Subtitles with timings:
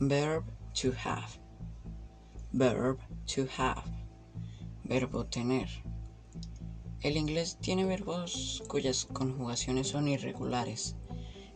[0.00, 0.44] Verb
[0.74, 1.40] to have.
[2.52, 3.82] Verb to have.
[4.84, 5.66] Verbo tener.
[7.00, 10.94] El inglés tiene verbos cuyas conjugaciones son irregulares.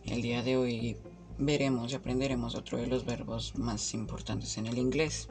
[0.03, 0.97] El día de hoy
[1.37, 5.29] veremos y aprenderemos otro de los verbos más importantes en el inglés.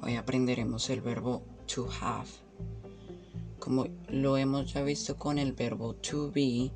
[0.00, 2.30] Hoy aprenderemos el verbo to have.
[3.58, 6.70] Como lo hemos ya visto con el verbo to be,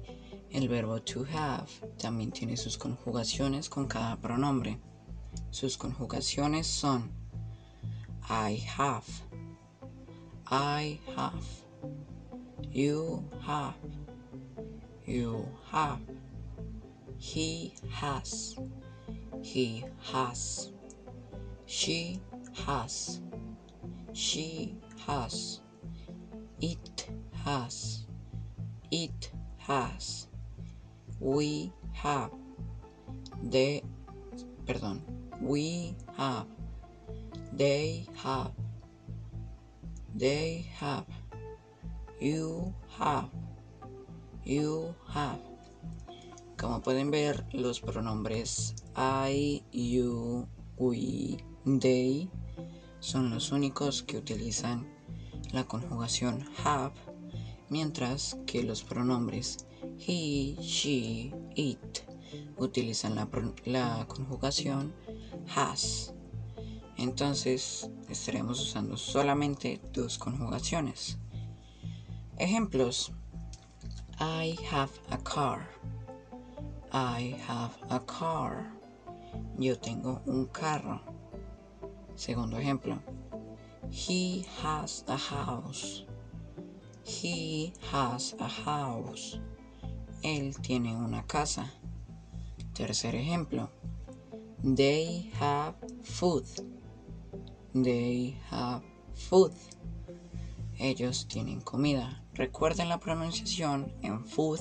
[0.51, 1.69] el verbo to have
[1.99, 4.81] también tiene sus conjugaciones con cada pronombre.
[5.51, 7.11] Sus conjugaciones son
[8.29, 9.07] I have,
[10.49, 11.47] I have,
[12.73, 13.75] you have,
[15.07, 16.01] you have,
[17.19, 18.57] he has,
[19.43, 20.73] he has,
[21.67, 22.21] she
[22.67, 23.21] has,
[24.13, 24.77] she
[25.07, 25.61] has,
[26.61, 27.09] it
[27.45, 28.07] has,
[28.91, 30.27] it has,
[31.21, 32.33] we have,
[33.41, 33.85] they,
[34.67, 36.47] perdón, we have,
[37.53, 38.53] they have,
[40.15, 41.07] they have,
[42.21, 43.31] you have,
[44.45, 45.41] you have.
[46.57, 52.31] Como pueden ver, los pronombres I, you, we, they
[53.01, 54.87] son los únicos que utilizan
[55.53, 56.93] la conjugación have,
[57.69, 59.67] mientras que los pronombres
[59.99, 62.01] he, she, it
[62.59, 63.29] utilizan la,
[63.65, 64.95] la conjugación
[65.55, 66.13] has.
[66.97, 71.19] Entonces estaremos usando solamente dos conjugaciones.
[72.39, 73.13] Ejemplos.
[74.19, 75.69] I have a car.
[76.93, 78.73] I have a car.
[79.59, 81.01] Yo tengo un carro.
[82.15, 82.99] Segundo ejemplo.
[83.91, 86.07] He has a house.
[87.05, 89.39] He has a house.
[90.23, 91.71] Él tiene una casa.
[92.73, 93.71] Tercer ejemplo.
[94.63, 96.45] They have food.
[97.75, 98.83] They have
[99.15, 99.53] food.
[100.79, 102.23] Ellos tienen comida.
[102.35, 104.61] Recuerden la pronunciación en food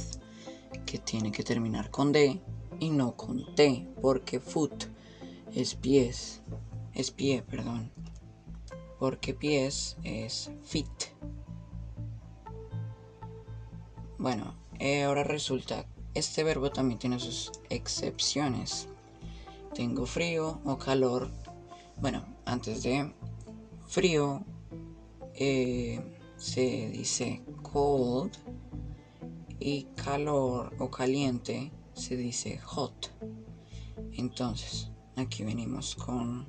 [0.86, 2.42] que tiene que terminar con D
[2.80, 4.86] y no con T porque foot
[5.54, 6.42] es pies.
[6.94, 7.92] Es pie, perdón.
[9.00, 10.88] Porque pies es fit.
[14.18, 18.90] Bueno, eh, ahora resulta, este verbo también tiene sus excepciones.
[19.76, 21.30] Tengo frío o calor.
[22.00, 23.12] Bueno, antes de
[23.88, 24.42] frío
[25.34, 26.00] eh,
[26.38, 28.32] se dice cold
[29.60, 33.12] y calor o caliente se dice hot.
[34.14, 36.46] Entonces, aquí venimos con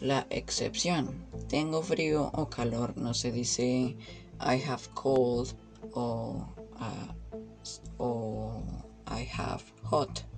[0.00, 1.26] la excepción.
[1.48, 3.96] Tengo frío o calor, no se dice
[4.40, 5.54] I have cold
[5.94, 6.46] o,
[6.80, 8.62] uh, o
[9.08, 10.35] I have hot.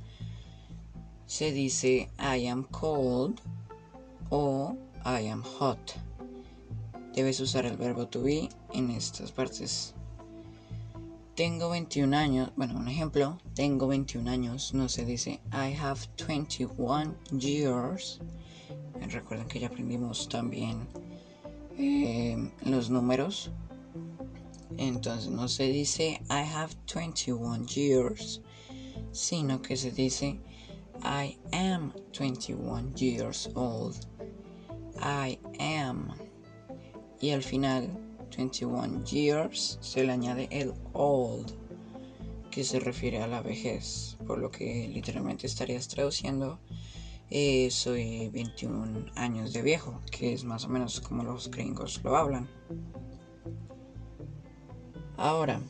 [1.29, 3.43] Se dice I am cold
[4.31, 4.75] o
[5.05, 5.95] I am hot.
[7.15, 9.93] Debes usar el verbo to be en estas partes.
[11.35, 17.15] Tengo 21 años, bueno, un ejemplo, tengo 21 años, no se dice I have 21
[17.39, 18.21] years.
[19.13, 20.89] Recuerden que ya aprendimos también
[21.77, 23.51] eh, los números.
[24.79, 28.41] Entonces no se dice I have 21 years,
[29.13, 30.41] sino que se dice
[31.03, 33.97] I am 21 years old.
[35.01, 36.13] I am.
[37.21, 37.89] Y al final,
[38.31, 41.53] 21 years, se le añade el old,
[42.51, 46.59] que se refiere a la vejez, por lo que literalmente estarías traduciendo
[47.31, 52.17] eh, soy 21 años de viejo, que es más o menos como los gringos lo
[52.17, 52.49] hablan.
[55.19, 55.61] Ahora,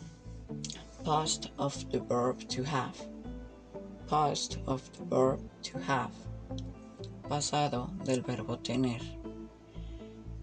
[1.05, 2.95] past of the verb to have.
[4.09, 6.13] Past of the verb to have.
[7.29, 9.01] Pasado del verbo tener.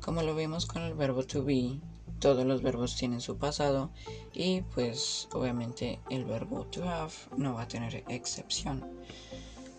[0.02, 1.80] Como lo vimos con el verbo to be,
[2.20, 3.92] todos los verbos tienen su pasado
[4.34, 8.84] y pues obviamente el verbo to have no va a tener excepción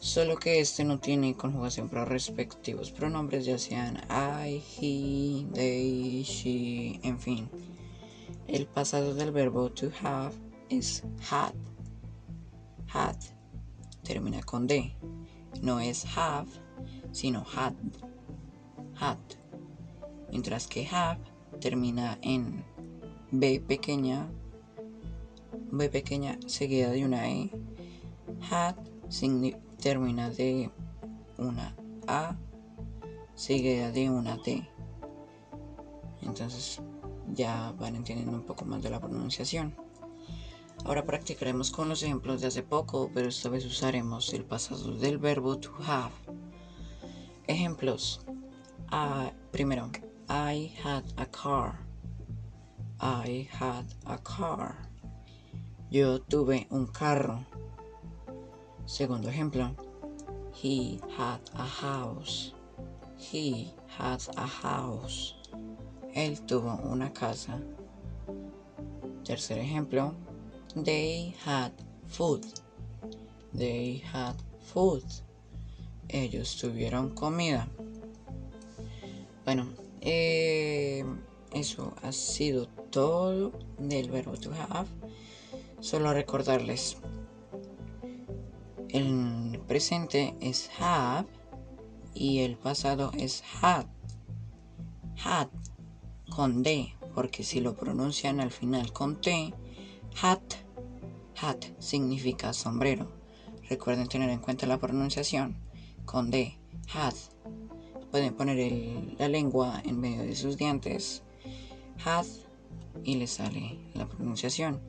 [0.07, 7.01] solo que este no tiene conjugación para respectivos pronombres, ya sean I, he, they, she,
[7.03, 7.49] en fin.
[8.47, 10.35] El pasado del verbo to have
[10.71, 11.55] es had.
[12.89, 13.36] Had
[14.07, 14.95] termina con D.
[15.63, 16.49] No es have,
[17.13, 17.75] sino had.
[18.99, 19.19] Had.
[20.31, 21.21] Mientras que have
[21.61, 22.65] termina en
[23.31, 24.29] B pequeña,
[25.71, 27.51] B pequeña seguida de una E.
[28.51, 28.77] Had
[29.81, 30.71] termina de
[31.39, 31.75] una
[32.07, 32.37] A
[33.35, 34.69] seguida de una T.
[36.23, 36.81] Entonces
[37.33, 39.86] ya van entendiendo un poco más de la pronunciación.
[40.87, 45.19] Ahora practicaremos con los ejemplos de hace poco, pero esta vez usaremos el pasado del
[45.19, 46.13] verbo to have.
[47.49, 48.21] Ejemplos.
[49.51, 49.91] Primero,
[50.29, 51.81] I had a car.
[53.01, 54.77] I had a car.
[55.91, 57.45] Yo tuve un carro.
[58.85, 59.75] Segundo ejemplo.
[60.55, 62.55] He had a house.
[63.19, 65.35] He had a house.
[66.15, 67.61] Él tuvo una casa.
[69.25, 70.15] Tercer ejemplo.
[70.77, 71.73] They had
[72.07, 72.45] food.
[73.55, 75.03] They had food.
[76.09, 77.67] Ellos tuvieron comida.
[79.47, 79.69] Bueno,
[80.03, 81.03] eh,
[81.53, 84.87] eso ha sido todo del verbo to have.
[85.81, 86.99] Solo recordarles.
[88.91, 91.27] El presente es have
[92.13, 93.87] y el pasado es had.
[95.25, 95.49] Had
[96.29, 99.55] con D, porque si lo pronuncian al final con T,
[100.21, 100.66] hat,
[101.41, 103.11] hat significa sombrero.
[103.69, 105.57] Recuerden tener en cuenta la pronunciación
[106.05, 106.59] con D,
[106.95, 107.15] hat.
[108.11, 111.23] Pueden poner la lengua en medio de sus dientes,
[112.05, 112.27] hat,
[113.05, 114.81] y les sale la pronunciación.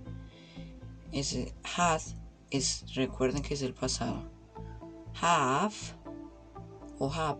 [1.12, 2.02] Ese had
[2.52, 4.30] es, recuerden que es el pasado.
[5.20, 5.74] Have
[7.00, 7.40] o have,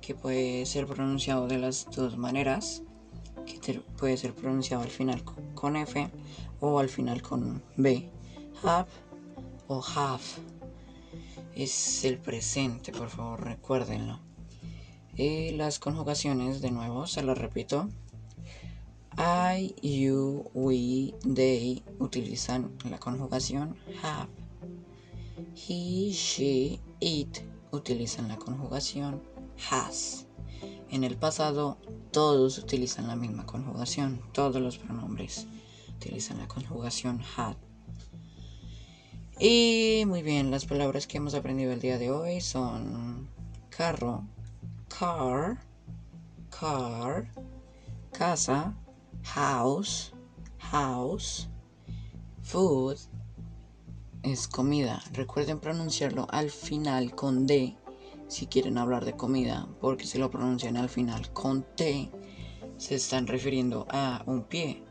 [0.00, 2.82] que puede ser pronunciado de las dos maneras,
[3.48, 5.22] que puede ser pronunciado al final
[5.54, 6.10] con F
[6.60, 8.10] o al final con B.
[8.62, 8.88] Have
[9.68, 10.22] o have.
[11.54, 14.20] Es el presente, por favor, recuérdenlo.
[15.16, 17.88] Y las conjugaciones, de nuevo, se las repito.
[19.16, 24.28] I, you, we, they utilizan la conjugación have.
[25.56, 27.40] He, she, it
[27.72, 29.20] utilizan la conjugación
[29.70, 30.27] has.
[30.90, 31.76] En el pasado
[32.12, 35.46] todos utilizan la misma conjugación, todos los pronombres
[35.96, 37.56] utilizan la conjugación had.
[39.38, 43.28] Y muy bien, las palabras que hemos aprendido el día de hoy son
[43.68, 44.24] carro,
[44.88, 45.58] car,
[46.50, 47.30] car,
[48.10, 48.74] casa,
[49.22, 50.12] house,
[50.58, 51.48] house,
[52.42, 52.96] food,
[54.22, 55.02] es comida.
[55.12, 57.76] Recuerden pronunciarlo al final con D
[58.28, 62.10] si quieren hablar de comida, porque si lo pronuncian al final con T,
[62.76, 64.84] se están refiriendo a un pie.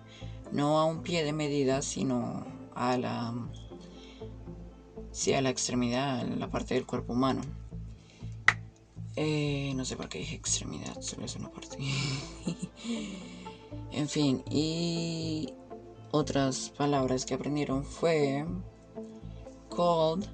[0.51, 3.33] No a un pie de medida, sino a la,
[5.11, 7.41] sí, a la extremidad, a la parte del cuerpo humano.
[9.15, 11.77] Eh, no sé por qué dije extremidad, solo es una parte.
[13.91, 15.49] En fin, y
[16.11, 18.45] otras palabras que aprendieron fue
[19.69, 20.27] cold,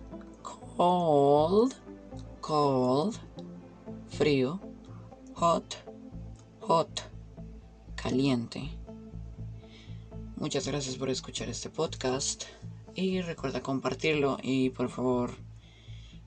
[0.75, 1.73] cold,
[2.43, 3.15] cold,
[4.09, 4.59] frío,
[5.35, 5.77] hot,
[6.59, 7.01] hot,
[7.95, 8.69] caliente.
[10.35, 12.43] Muchas gracias por escuchar este podcast
[12.95, 15.37] y recuerda compartirlo y por favor,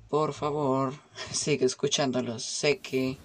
[0.08, 0.94] por favor,
[1.32, 2.42] sigue escuchándolos.
[2.42, 3.18] Sé que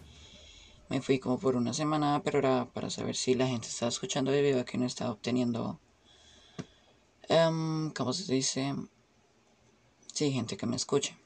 [0.89, 4.31] me fui como por una semana, pero era para saber si la gente estaba escuchando
[4.31, 5.79] debido a que no estaba obteniendo,
[7.29, 8.75] um, ¿cómo se dice?
[10.11, 11.20] Sí, gente que me escuche.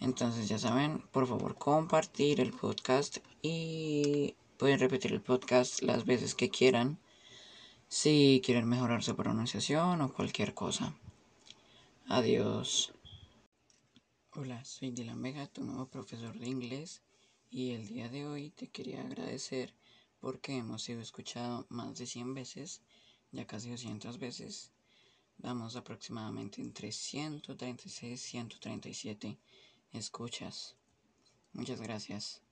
[0.00, 6.34] Entonces ya saben, por favor compartir el podcast y pueden repetir el podcast las veces
[6.34, 6.98] que quieran
[7.86, 10.94] si quieren mejorar su pronunciación o cualquier cosa.
[12.06, 12.94] Adiós.
[14.32, 17.02] Hola, soy Dylan Vega, tu nuevo profesor de inglés
[17.50, 19.74] y el día de hoy te quería agradecer
[20.18, 22.80] porque hemos sido escuchados más de 100 veces,
[23.32, 24.70] ya casi 200 veces.
[25.36, 29.38] Vamos aproximadamente entre 136 y 137
[29.92, 30.76] escuchas.
[31.52, 32.42] Muchas gracias.